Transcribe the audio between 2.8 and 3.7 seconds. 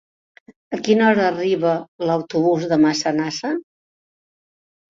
Massanassa?